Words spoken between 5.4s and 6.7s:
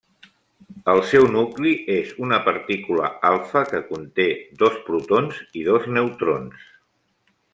i dos neutrons.